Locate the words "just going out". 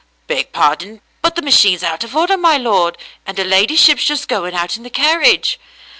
4.03-4.75